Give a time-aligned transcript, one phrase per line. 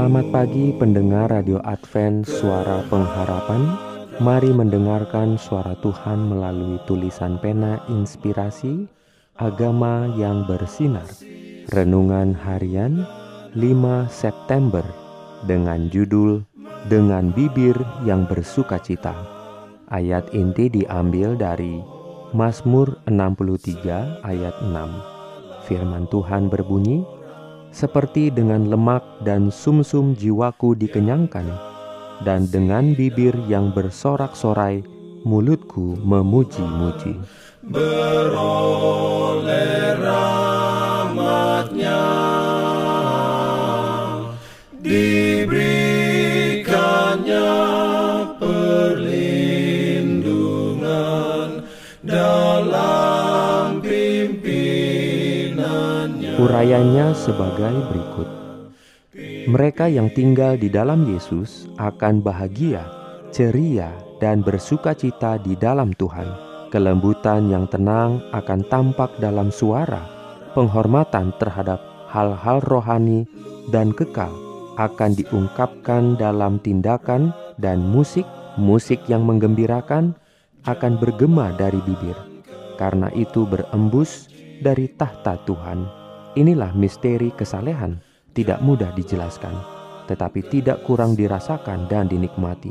[0.00, 3.76] Selamat pagi pendengar Radio Advent Suara Pengharapan.
[4.16, 8.88] Mari mendengarkan suara Tuhan melalui tulisan pena inspirasi
[9.36, 11.04] Agama yang bersinar.
[11.76, 13.04] Renungan harian
[13.52, 14.80] 5 September
[15.44, 16.48] Dengan judul
[16.88, 17.76] Dengan bibir
[18.08, 19.12] yang bersuka cita
[19.92, 21.76] Ayat inti diambil dari
[22.32, 25.20] Mazmur 63 ayat 6
[25.68, 27.04] Firman Tuhan berbunyi,
[27.70, 31.46] seperti dengan lemak dan sumsum -sum jiwaku dikenyangkan,
[32.26, 34.84] dan dengan bibir yang bersorak-sorai,
[35.24, 37.16] mulutku memuji-muji.
[56.40, 58.24] Urayanya sebagai berikut.
[59.44, 62.80] Mereka yang tinggal di dalam Yesus akan bahagia,
[63.28, 63.92] ceria,
[64.24, 66.24] dan bersuka cita di dalam Tuhan.
[66.72, 70.00] Kelembutan yang tenang akan tampak dalam suara,
[70.56, 71.76] penghormatan terhadap
[72.08, 73.28] hal-hal rohani
[73.68, 74.32] dan kekal
[74.80, 78.24] akan diungkapkan dalam tindakan dan musik,
[78.56, 80.16] musik yang menggembirakan
[80.64, 82.16] akan bergema dari bibir,
[82.80, 84.32] karena itu berembus
[84.64, 85.99] dari tahta Tuhan.
[86.38, 87.98] Inilah misteri kesalehan,
[88.34, 89.54] tidak mudah dijelaskan,
[90.06, 92.70] tetapi tidak kurang dirasakan dan dinikmati.